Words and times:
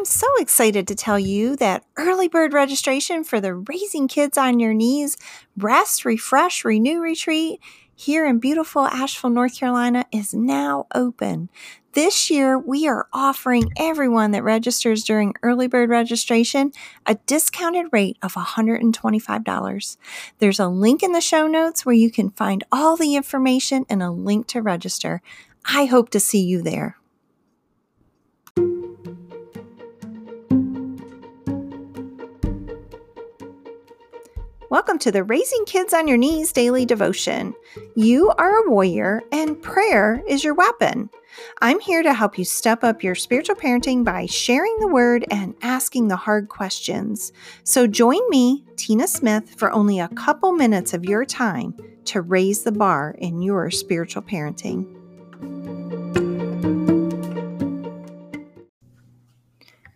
I'm 0.00 0.06
so 0.06 0.28
excited 0.38 0.88
to 0.88 0.94
tell 0.94 1.18
you 1.18 1.56
that 1.56 1.84
early 1.98 2.26
bird 2.26 2.54
registration 2.54 3.22
for 3.22 3.38
the 3.38 3.54
Raising 3.54 4.08
Kids 4.08 4.38
on 4.38 4.58
Your 4.58 4.72
Knees 4.72 5.18
Rest, 5.58 6.06
Refresh, 6.06 6.64
Renew 6.64 7.02
retreat 7.02 7.60
here 7.94 8.24
in 8.24 8.38
beautiful 8.38 8.86
Asheville, 8.86 9.28
North 9.28 9.58
Carolina 9.58 10.06
is 10.10 10.32
now 10.32 10.86
open. 10.94 11.50
This 11.92 12.30
year, 12.30 12.58
we 12.58 12.88
are 12.88 13.08
offering 13.12 13.72
everyone 13.76 14.30
that 14.30 14.42
registers 14.42 15.04
during 15.04 15.34
early 15.42 15.66
bird 15.66 15.90
registration 15.90 16.72
a 17.04 17.16
discounted 17.26 17.88
rate 17.92 18.16
of 18.22 18.32
$125. 18.32 19.96
There's 20.38 20.58
a 20.58 20.68
link 20.68 21.02
in 21.02 21.12
the 21.12 21.20
show 21.20 21.46
notes 21.46 21.84
where 21.84 21.94
you 21.94 22.10
can 22.10 22.30
find 22.30 22.64
all 22.72 22.96
the 22.96 23.16
information 23.16 23.84
and 23.90 24.02
a 24.02 24.10
link 24.10 24.46
to 24.46 24.62
register. 24.62 25.20
I 25.66 25.84
hope 25.84 26.08
to 26.08 26.20
see 26.20 26.40
you 26.40 26.62
there. 26.62 26.96
Welcome 34.70 35.00
to 35.00 35.10
the 35.10 35.24
Raising 35.24 35.64
Kids 35.64 35.92
on 35.92 36.06
Your 36.06 36.16
Knees 36.16 36.52
daily 36.52 36.86
devotion. 36.86 37.56
You 37.96 38.30
are 38.38 38.54
a 38.54 38.70
warrior, 38.70 39.20
and 39.32 39.60
prayer 39.60 40.22
is 40.28 40.44
your 40.44 40.54
weapon. 40.54 41.10
I'm 41.60 41.80
here 41.80 42.04
to 42.04 42.14
help 42.14 42.38
you 42.38 42.44
step 42.44 42.84
up 42.84 43.02
your 43.02 43.16
spiritual 43.16 43.56
parenting 43.56 44.04
by 44.04 44.26
sharing 44.26 44.78
the 44.78 44.86
word 44.86 45.24
and 45.28 45.56
asking 45.62 46.06
the 46.06 46.14
hard 46.14 46.50
questions. 46.50 47.32
So 47.64 47.88
join 47.88 48.20
me, 48.30 48.64
Tina 48.76 49.08
Smith, 49.08 49.52
for 49.56 49.72
only 49.72 49.98
a 49.98 50.06
couple 50.10 50.52
minutes 50.52 50.94
of 50.94 51.04
your 51.04 51.24
time 51.24 51.74
to 52.04 52.20
raise 52.20 52.62
the 52.62 52.70
bar 52.70 53.16
in 53.18 53.42
your 53.42 53.72
spiritual 53.72 54.22
parenting. 54.22 54.86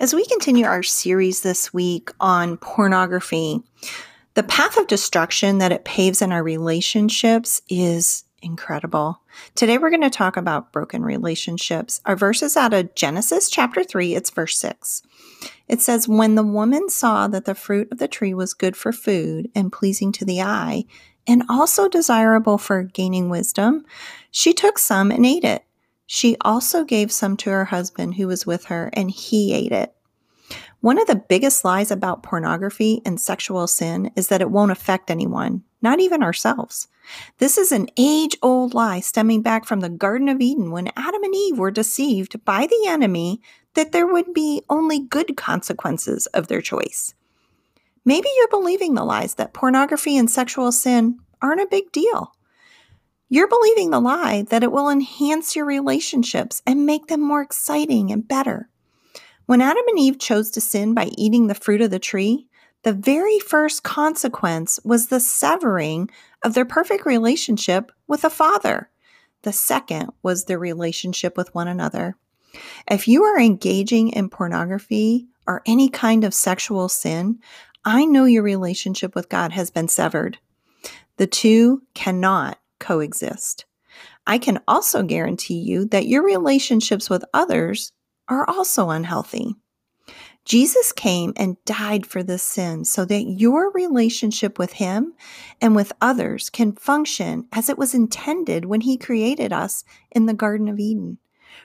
As 0.00 0.14
we 0.14 0.24
continue 0.24 0.64
our 0.64 0.82
series 0.82 1.42
this 1.42 1.74
week 1.74 2.10
on 2.20 2.56
pornography, 2.56 3.62
the 4.34 4.42
path 4.42 4.76
of 4.76 4.86
destruction 4.86 5.58
that 5.58 5.72
it 5.72 5.84
paves 5.84 6.22
in 6.22 6.32
our 6.32 6.42
relationships 6.42 7.60
is 7.68 8.24
incredible. 8.42 9.20
Today 9.54 9.78
we're 9.78 9.90
going 9.90 10.02
to 10.02 10.10
talk 10.10 10.36
about 10.36 10.72
broken 10.72 11.02
relationships. 11.02 12.00
Our 12.04 12.16
verse 12.16 12.42
is 12.42 12.56
out 12.56 12.74
of 12.74 12.94
Genesis 12.94 13.48
chapter 13.48 13.84
3, 13.84 14.14
it's 14.14 14.30
verse 14.30 14.58
6. 14.58 15.02
It 15.68 15.80
says, 15.80 16.08
When 16.08 16.34
the 16.34 16.42
woman 16.42 16.88
saw 16.88 17.28
that 17.28 17.44
the 17.44 17.54
fruit 17.54 17.88
of 17.92 17.98
the 17.98 18.08
tree 18.08 18.34
was 18.34 18.54
good 18.54 18.76
for 18.76 18.92
food 18.92 19.50
and 19.54 19.72
pleasing 19.72 20.12
to 20.12 20.24
the 20.24 20.42
eye, 20.42 20.84
and 21.26 21.44
also 21.48 21.88
desirable 21.88 22.58
for 22.58 22.82
gaining 22.82 23.28
wisdom, 23.28 23.84
she 24.30 24.52
took 24.52 24.78
some 24.78 25.10
and 25.10 25.24
ate 25.24 25.44
it. 25.44 25.64
She 26.06 26.36
also 26.40 26.84
gave 26.84 27.12
some 27.12 27.36
to 27.38 27.50
her 27.50 27.66
husband 27.66 28.16
who 28.16 28.26
was 28.26 28.44
with 28.44 28.64
her, 28.66 28.90
and 28.92 29.10
he 29.10 29.54
ate 29.54 29.72
it. 29.72 29.94
One 30.82 31.00
of 31.00 31.06
the 31.06 31.14
biggest 31.14 31.64
lies 31.64 31.92
about 31.92 32.24
pornography 32.24 33.02
and 33.06 33.20
sexual 33.20 33.68
sin 33.68 34.10
is 34.16 34.26
that 34.26 34.40
it 34.40 34.50
won't 34.50 34.72
affect 34.72 35.12
anyone, 35.12 35.62
not 35.80 36.00
even 36.00 36.24
ourselves. 36.24 36.88
This 37.38 37.56
is 37.56 37.70
an 37.70 37.86
age 37.96 38.36
old 38.42 38.74
lie 38.74 38.98
stemming 38.98 39.42
back 39.42 39.64
from 39.64 39.78
the 39.78 39.88
Garden 39.88 40.28
of 40.28 40.40
Eden 40.40 40.72
when 40.72 40.90
Adam 40.96 41.22
and 41.22 41.32
Eve 41.36 41.56
were 41.56 41.70
deceived 41.70 42.44
by 42.44 42.66
the 42.66 42.88
enemy 42.88 43.40
that 43.74 43.92
there 43.92 44.08
would 44.08 44.34
be 44.34 44.62
only 44.68 44.98
good 44.98 45.36
consequences 45.36 46.26
of 46.26 46.48
their 46.48 46.60
choice. 46.60 47.14
Maybe 48.04 48.28
you're 48.36 48.48
believing 48.48 48.94
the 48.94 49.04
lies 49.04 49.36
that 49.36 49.54
pornography 49.54 50.16
and 50.16 50.28
sexual 50.28 50.72
sin 50.72 51.20
aren't 51.40 51.60
a 51.60 51.68
big 51.70 51.92
deal. 51.92 52.32
You're 53.28 53.46
believing 53.46 53.90
the 53.90 54.00
lie 54.00 54.42
that 54.50 54.64
it 54.64 54.72
will 54.72 54.90
enhance 54.90 55.54
your 55.54 55.64
relationships 55.64 56.60
and 56.66 56.86
make 56.86 57.06
them 57.06 57.20
more 57.20 57.40
exciting 57.40 58.10
and 58.10 58.26
better. 58.26 58.68
When 59.52 59.60
Adam 59.60 59.84
and 59.86 59.98
Eve 59.98 60.18
chose 60.18 60.50
to 60.52 60.62
sin 60.62 60.94
by 60.94 61.10
eating 61.18 61.46
the 61.46 61.54
fruit 61.54 61.82
of 61.82 61.90
the 61.90 61.98
tree, 61.98 62.46
the 62.84 62.94
very 62.94 63.38
first 63.38 63.82
consequence 63.82 64.80
was 64.82 65.08
the 65.08 65.20
severing 65.20 66.08
of 66.42 66.54
their 66.54 66.64
perfect 66.64 67.04
relationship 67.04 67.92
with 68.08 68.24
a 68.24 68.30
father. 68.30 68.88
The 69.42 69.52
second 69.52 70.08
was 70.22 70.46
their 70.46 70.58
relationship 70.58 71.36
with 71.36 71.54
one 71.54 71.68
another. 71.68 72.16
If 72.90 73.06
you 73.06 73.24
are 73.24 73.38
engaging 73.38 74.08
in 74.08 74.30
pornography 74.30 75.26
or 75.46 75.60
any 75.66 75.90
kind 75.90 76.24
of 76.24 76.32
sexual 76.32 76.88
sin, 76.88 77.38
I 77.84 78.06
know 78.06 78.24
your 78.24 78.44
relationship 78.44 79.14
with 79.14 79.28
God 79.28 79.52
has 79.52 79.70
been 79.70 79.88
severed. 79.88 80.38
The 81.18 81.26
two 81.26 81.82
cannot 81.92 82.58
coexist. 82.80 83.66
I 84.26 84.38
can 84.38 84.60
also 84.66 85.02
guarantee 85.02 85.60
you 85.60 85.84
that 85.88 86.06
your 86.06 86.24
relationships 86.24 87.10
with 87.10 87.22
others 87.34 87.92
are 88.32 88.48
also 88.48 88.90
unhealthy. 88.90 89.54
Jesus 90.44 90.90
came 90.90 91.32
and 91.36 91.62
died 91.64 92.04
for 92.04 92.22
this 92.22 92.42
sin 92.42 92.84
so 92.84 93.04
that 93.04 93.22
your 93.22 93.70
relationship 93.72 94.58
with 94.58 94.72
Him 94.72 95.14
and 95.60 95.76
with 95.76 95.92
others 96.00 96.50
can 96.50 96.72
function 96.72 97.46
as 97.52 97.68
it 97.68 97.78
was 97.78 97.94
intended 97.94 98.64
when 98.64 98.80
He 98.80 98.96
created 98.96 99.52
us 99.52 99.84
in 100.10 100.26
the 100.26 100.34
Garden 100.34 100.68
of 100.68 100.80
Eden. 100.80 101.18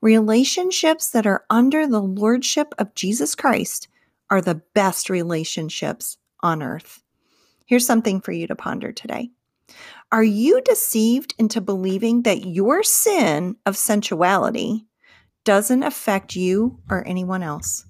Relationships 0.00 1.10
that 1.10 1.26
are 1.26 1.44
under 1.50 1.86
the 1.86 2.02
Lordship 2.02 2.74
of 2.78 2.94
Jesus 2.94 3.34
Christ 3.34 3.88
are 4.28 4.40
the 4.40 4.62
best 4.74 5.10
relationships 5.10 6.18
on 6.40 6.62
earth. 6.62 7.02
Here's 7.66 7.86
something 7.86 8.20
for 8.20 8.32
you 8.32 8.46
to 8.46 8.54
ponder 8.54 8.92
today. 8.92 9.30
Are 10.12 10.24
you 10.24 10.60
deceived 10.60 11.34
into 11.38 11.60
believing 11.60 12.22
that 12.22 12.46
your 12.46 12.82
sin 12.82 13.56
of 13.64 13.76
sensuality 13.76 14.86
doesn't 15.44 15.82
affect 15.82 16.36
you 16.36 16.78
or 16.88 17.06
anyone 17.06 17.42
else. 17.42 17.86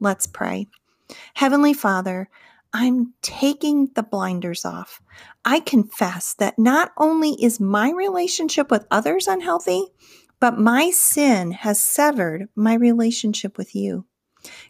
Let's 0.00 0.26
pray. 0.26 0.68
Heavenly 1.34 1.74
Father, 1.74 2.28
I'm 2.72 3.12
taking 3.20 3.90
the 3.94 4.02
blinders 4.02 4.64
off. 4.64 5.02
I 5.44 5.60
confess 5.60 6.34
that 6.34 6.58
not 6.58 6.92
only 6.96 7.30
is 7.42 7.60
my 7.60 7.90
relationship 7.90 8.70
with 8.70 8.86
others 8.90 9.26
unhealthy, 9.26 9.84
but 10.40 10.58
my 10.58 10.90
sin 10.90 11.52
has 11.52 11.78
severed 11.78 12.48
my 12.56 12.74
relationship 12.74 13.58
with 13.58 13.74
you. 13.74 14.06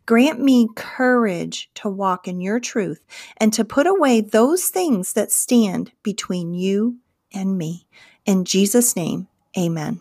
Grant 0.04 0.40
me 0.40 0.68
courage 0.74 1.70
to 1.74 1.88
walk 1.88 2.28
in 2.28 2.40
your 2.40 2.60
truth 2.60 3.02
and 3.38 3.52
to 3.52 3.64
put 3.64 3.86
away 3.86 4.20
those 4.20 4.68
things 4.68 5.14
that 5.14 5.32
stand 5.32 5.92
between 6.02 6.52
you 6.52 6.98
and 7.32 7.56
me. 7.56 7.86
In 8.26 8.44
Jesus' 8.44 8.96
name, 8.96 9.28
amen. 9.56 10.00